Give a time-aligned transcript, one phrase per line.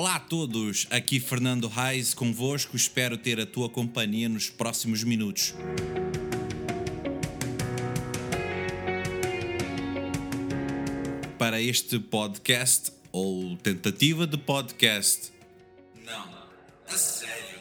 [0.00, 5.54] Olá a todos, aqui Fernando Reis convosco, espero ter a tua companhia nos próximos minutos.
[11.36, 15.32] Para este podcast, ou tentativa de podcast.
[16.06, 16.30] Não,
[16.88, 17.60] a sério.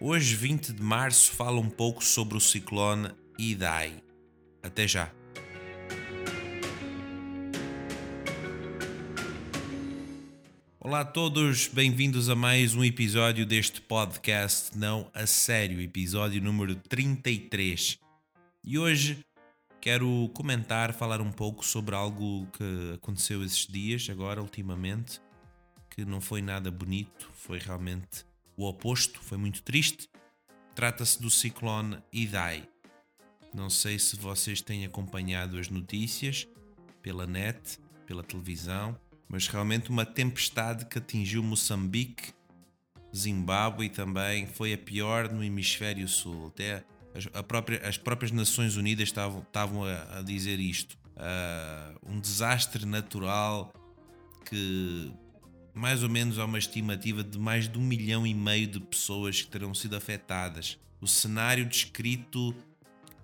[0.00, 4.02] Hoje, 20 de março, fala um pouco sobre o ciclone Idai.
[4.62, 5.12] Até já.
[10.80, 16.76] Olá a todos, bem-vindos a mais um episódio deste podcast Não a Sério, episódio número
[16.76, 17.98] 33.
[18.64, 19.18] E hoje
[19.80, 25.20] quero comentar, falar um pouco sobre algo que aconteceu esses dias, agora, ultimamente,
[25.90, 28.24] que não foi nada bonito, foi realmente
[28.56, 30.08] o oposto, foi muito triste.
[30.74, 32.66] Trata-se do ciclone Idai.
[33.56, 36.46] Não sei se vocês têm acompanhado as notícias
[37.00, 38.94] pela net, pela televisão,
[39.26, 42.34] mas realmente uma tempestade que atingiu Moçambique,
[43.16, 46.48] Zimbábue também, foi a pior no hemisfério sul.
[46.48, 46.84] Até
[47.14, 50.98] as, própria, as próprias Nações Unidas estavam, estavam a, a dizer isto.
[51.16, 53.72] Uh, um desastre natural
[54.44, 55.10] que
[55.72, 59.40] mais ou menos há uma estimativa de mais de um milhão e meio de pessoas
[59.40, 60.78] que terão sido afetadas.
[61.00, 62.54] O cenário descrito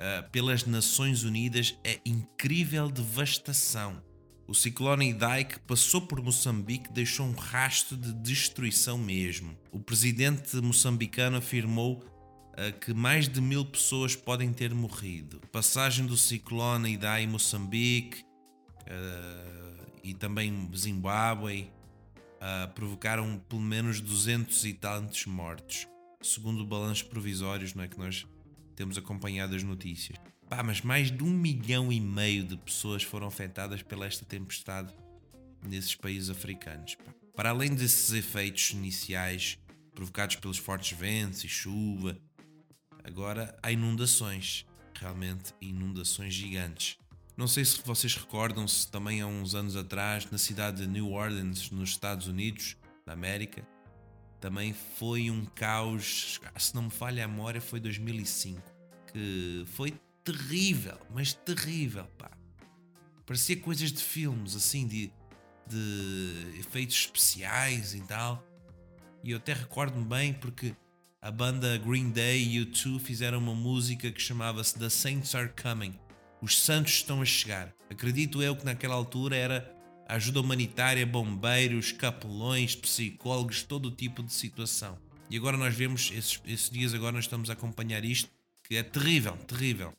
[0.00, 4.02] uh, pelas Nações Unidas é incrível devastação.
[4.48, 9.56] O ciclone Idai que passou por Moçambique deixou um rastro de destruição mesmo.
[9.70, 15.40] O presidente moçambicano afirmou uh, que mais de mil pessoas podem ter morrido.
[15.52, 21.70] Passagem do ciclone Idai em Moçambique uh, e também Zimbábue
[22.40, 25.86] uh, provocaram pelo menos 200 e tantos mortos,
[26.20, 28.26] segundo balanços provisórios não é, que nós
[28.80, 30.18] temos acompanhado as notícias.
[30.48, 34.90] Pá, mas mais de um milhão e meio de pessoas foram afetadas pela esta tempestade
[35.62, 36.94] nesses países africanos.
[36.94, 37.12] Pá.
[37.36, 39.58] Para além desses efeitos iniciais
[39.94, 42.16] provocados pelos fortes ventos e chuva,
[43.04, 44.64] agora há inundações,
[44.94, 46.96] realmente inundações gigantes.
[47.36, 51.70] Não sei se vocês recordam-se também há uns anos atrás, na cidade de New Orleans,
[51.70, 53.62] nos Estados Unidos da América,
[54.40, 58.60] também foi um caos, se não me falha a memória, foi 2005,
[59.12, 62.30] que foi terrível, mas terrível, pá.
[63.26, 65.12] Parecia coisas de filmes, assim, de,
[65.66, 68.44] de efeitos especiais e tal.
[69.22, 70.74] E eu até recordo-me bem porque
[71.22, 75.96] a banda Green Day e U2 fizeram uma música que chamava-se The Saints Are Coming
[76.40, 77.72] os santos estão a chegar.
[77.90, 79.76] Acredito eu que naquela altura era
[80.14, 84.98] ajuda humanitária, bombeiros, capelões, psicólogos, todo tipo de situação.
[85.30, 88.28] E agora nós vemos, esses, esses dias agora nós estamos a acompanhar isto,
[88.64, 89.92] que é terrível, terrível.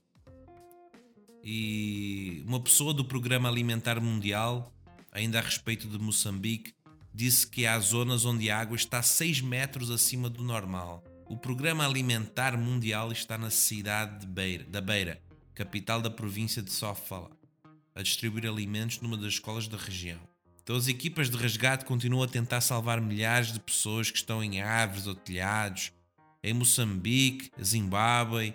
[1.43, 4.73] E uma pessoa do Programa Alimentar Mundial,
[5.11, 6.73] ainda a respeito de Moçambique,
[7.13, 11.03] disse que há zonas onde a água está 6 metros acima do normal.
[11.27, 15.21] O Programa Alimentar Mundial está na cidade de Beira, da Beira,
[15.53, 17.31] capital da província de Sofala,
[17.95, 20.19] a distribuir alimentos numa das escolas da região.
[20.63, 24.61] Então as equipas de resgate continuam a tentar salvar milhares de pessoas que estão em
[24.61, 25.91] árvores ou telhados,
[26.43, 28.53] em Moçambique, Zimbábue,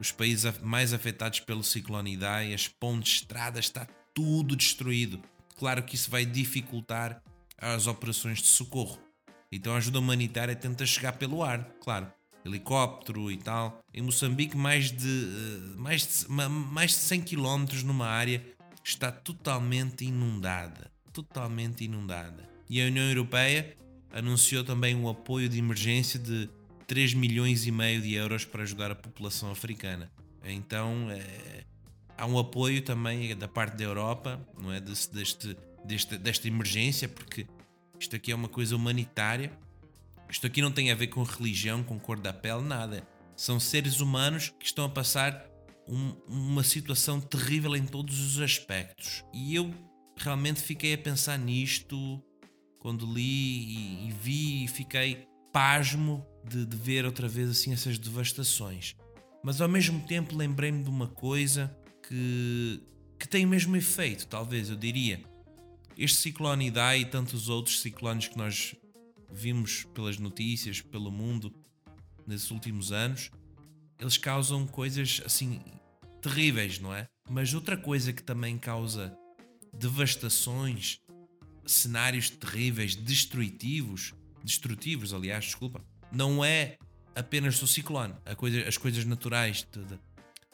[0.00, 5.20] os países mais afetados pelo ciclone Idai, as pontes, estradas, está tudo destruído.
[5.56, 7.22] Claro que isso vai dificultar
[7.60, 8.98] as operações de socorro.
[9.50, 12.12] Então a ajuda humanitária tenta chegar pelo ar, claro
[12.44, 13.80] helicóptero e tal.
[13.92, 18.42] Em Moçambique, mais de, eh, mais de, mais de 100 km numa área
[18.88, 20.90] está totalmente inundada.
[21.12, 22.48] Totalmente inundada.
[22.68, 23.76] E a União Europeia
[24.12, 26.48] anunciou também um apoio de emergência de
[26.86, 30.10] 3 milhões e meio de euros para ajudar a população africana.
[30.44, 31.64] Então é,
[32.16, 34.80] há um apoio também da parte da Europa, não é?
[34.80, 37.46] Deste, deste, deste, desta emergência, porque
[37.98, 39.52] isto aqui é uma coisa humanitária
[40.30, 43.06] isto aqui não tem a ver com religião, com cor da pele, nada.
[43.34, 45.46] São seres humanos que estão a passar
[45.88, 49.24] um, uma situação terrível em todos os aspectos.
[49.32, 49.72] E eu
[50.16, 52.22] realmente fiquei a pensar nisto
[52.78, 57.98] quando li e, e vi e fiquei pasmo de, de ver outra vez assim essas
[57.98, 58.94] devastações.
[59.42, 61.74] Mas ao mesmo tempo lembrei-me de uma coisa
[62.06, 62.82] que,
[63.18, 65.22] que tem o mesmo efeito, talvez eu diria.
[65.96, 68.76] Este ciclone Idai e tantos outros ciclones que nós
[69.32, 71.52] vimos pelas notícias, pelo mundo
[72.26, 73.30] nesses últimos anos,
[73.98, 75.60] eles causam coisas assim
[76.20, 77.08] terríveis, não é?
[77.28, 79.16] Mas outra coisa que também causa
[79.72, 81.00] devastações,
[81.66, 86.78] cenários terríveis, destrutivos, destrutivos, aliás, desculpa, não é
[87.14, 89.98] apenas o ciclone, coisa, as coisas naturais de, de,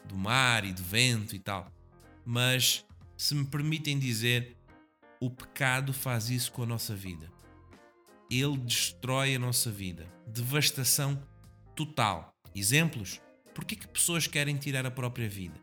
[0.07, 1.71] do mar e do vento e tal.
[2.25, 2.85] Mas,
[3.17, 4.57] se me permitem dizer,
[5.21, 7.31] o pecado faz isso com a nossa vida.
[8.31, 10.07] Ele destrói a nossa vida.
[10.27, 11.23] Devastação
[11.77, 12.35] total.
[12.55, 13.21] Exemplos?
[13.55, 15.55] Porquê que pessoas querem tirar a própria vida?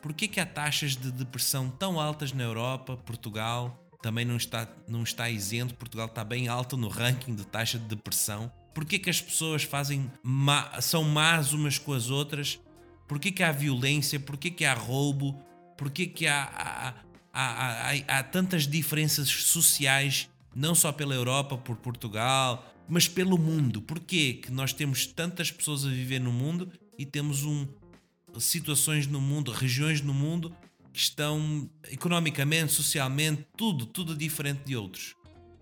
[0.00, 5.02] Porquê que há taxas de depressão tão altas na Europa, Portugal também não está, não
[5.02, 8.52] está isento, Portugal está bem alto no ranking de taxa de depressão.
[8.74, 12.60] Porquê que as pessoas fazem má, são más umas com as outras?
[13.08, 14.20] Porquê que há violência?
[14.20, 15.42] Porquê que há roubo?
[15.78, 16.94] Porquê que há, há,
[17.32, 23.80] há, há, há tantas diferenças sociais, não só pela Europa, por Portugal, mas pelo mundo?
[23.80, 27.66] Porquê que nós temos tantas pessoas a viver no mundo e temos um,
[28.38, 30.54] situações no mundo, regiões no mundo
[30.92, 35.14] que estão economicamente, socialmente, tudo, tudo diferente de outros?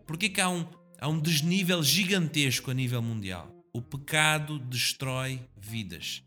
[0.06, 0.67] Porquê que há um,
[1.00, 3.50] há um desnível gigantesco a nível mundial?
[3.73, 6.23] O pecado destrói vidas.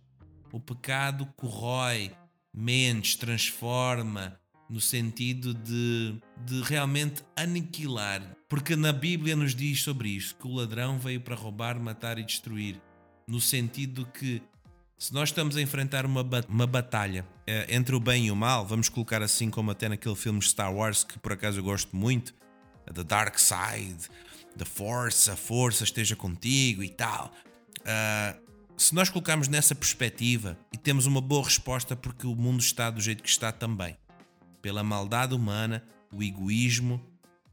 [0.52, 2.12] O pecado corrói
[2.54, 6.16] mentes, transforma, no sentido de,
[6.46, 8.36] de realmente aniquilar.
[8.50, 12.24] Porque na Bíblia nos diz sobre isto: que o ladrão veio para roubar, matar e
[12.24, 12.82] destruir.
[13.28, 14.42] No sentido que,
[14.98, 18.66] se nós estamos a enfrentar uma, uma batalha é, entre o bem e o mal,
[18.66, 22.34] vamos colocar assim como até naquele filme Star Wars, que por acaso eu gosto muito,
[22.94, 24.10] The Dark Side,
[24.58, 27.32] The Force, a força esteja contigo e tal.
[27.82, 28.46] Uh,
[28.78, 33.02] se nós colocarmos nessa perspectiva e temos uma boa resposta porque o mundo está do
[33.02, 33.98] jeito que está também,
[34.62, 37.02] pela maldade humana, o egoísmo,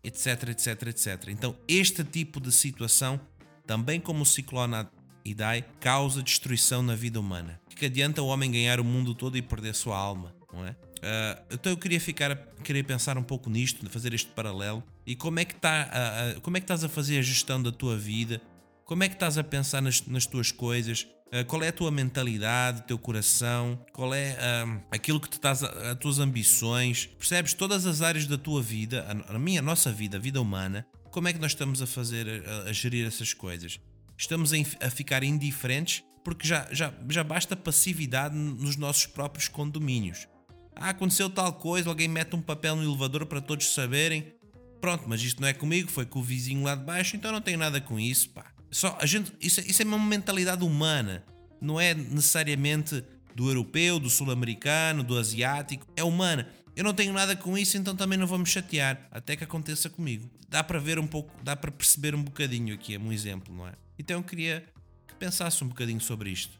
[0.02, 1.28] etc, etc, etc.
[1.28, 3.20] Então, este tipo de situação,
[3.66, 4.86] também como o ciclone
[5.24, 7.60] Idai, causa destruição na vida humana.
[7.70, 10.70] O que adianta o homem ganhar o mundo todo e perder sua alma, não é?
[10.70, 15.40] Uh, então eu queria ficar, queria pensar um pouco nisto, fazer este paralelo e como
[15.40, 15.90] é que tá,
[16.34, 18.40] uh, uh, como é que estás a fazer a gestão da tua vida,
[18.84, 21.08] como é que estás a pensar nas, nas tuas coisas?
[21.26, 23.84] Uh, qual é a tua mentalidade, teu coração?
[23.92, 27.06] Qual é uh, aquilo que tu estás, as tuas ambições?
[27.18, 30.40] Percebes todas as áreas da tua vida, a, a minha, a nossa vida, a vida
[30.40, 30.86] humana?
[31.10, 33.80] Como é que nós estamos a fazer, a, a gerir essas coisas?
[34.22, 40.28] Estamos a, ficar indiferentes porque já, já, já basta passividade nos nossos próprios condomínios.
[40.76, 44.32] Ah, aconteceu tal coisa, alguém mete um papel no elevador para todos saberem.
[44.80, 47.40] Pronto, mas isto não é comigo, foi com o vizinho lá de baixo, então não
[47.40, 48.46] tenho nada com isso, pá.
[48.70, 51.24] Só, a gente, isso, isso é uma mentalidade humana,
[51.60, 53.04] não é necessariamente
[53.34, 56.48] do europeu, do sul-americano, do asiático, é humana.
[56.74, 59.90] Eu não tenho nada com isso, então também não vou me chatear, até que aconteça
[59.90, 60.30] comigo.
[60.48, 63.66] Dá para ver um pouco, dá para perceber um bocadinho aqui, é um exemplo, não
[63.66, 63.72] é?
[63.98, 64.64] Então eu queria
[65.06, 66.58] que pensasse um bocadinho sobre isto.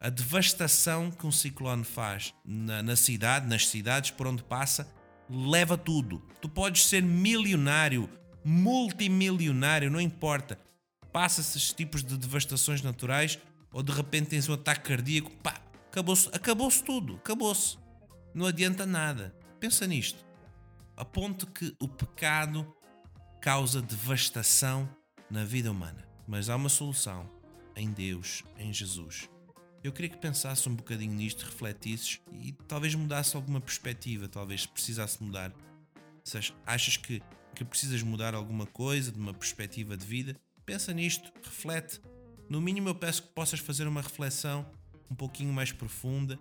[0.00, 4.88] A devastação que um ciclone faz na, na cidade, nas cidades por onde passa,
[5.28, 6.22] leva tudo.
[6.40, 8.08] Tu podes ser milionário,
[8.44, 10.58] multimilionário, não importa
[11.12, 13.38] passa esses tipos de devastações naturais
[13.72, 17.78] ou de repente tens um ataque cardíaco, pá, acabou-se acabou tudo, acabou-se.
[18.34, 19.34] Não adianta nada.
[19.60, 20.24] Pensa nisto.
[20.96, 22.74] A ponto que o pecado
[23.40, 24.88] causa devastação
[25.30, 26.08] na vida humana.
[26.26, 27.30] Mas há uma solução
[27.76, 29.28] em Deus, em Jesus.
[29.82, 35.22] Eu queria que pensasse um bocadinho nisto, refletisses e talvez mudasse alguma perspectiva, talvez precisasse
[35.22, 35.52] mudar.
[36.24, 37.22] Se achas que,
[37.54, 40.36] que precisas mudar alguma coisa de uma perspectiva de vida,
[40.70, 42.00] Pensa nisto, reflete.
[42.48, 44.64] No mínimo, eu peço que possas fazer uma reflexão
[45.10, 46.38] um pouquinho mais profunda,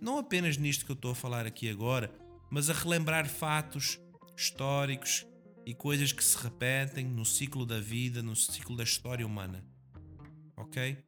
[0.00, 2.12] não apenas nisto que eu estou a falar aqui agora,
[2.50, 3.98] mas a relembrar fatos
[4.36, 5.26] históricos
[5.66, 9.64] e coisas que se repetem no ciclo da vida, no ciclo da história humana.
[10.56, 10.98] Ok?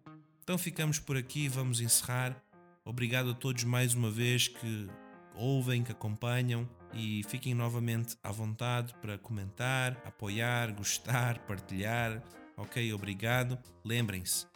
[0.43, 2.43] Então ficamos por aqui, vamos encerrar.
[2.85, 4.89] Obrigado a todos mais uma vez que
[5.35, 12.23] ouvem, que acompanham e fiquem novamente à vontade para comentar, apoiar, gostar, partilhar
[12.61, 13.59] Ok, obrigado.
[13.83, 14.47] Lembrem-se,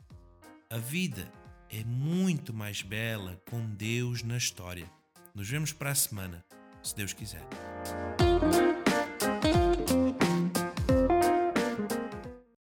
[0.69, 1.33] a vida
[1.71, 4.87] é muito mais bela com Deus na história.
[5.35, 6.45] Nos vemos para a semana,
[6.85, 8.24] se Deus quiser.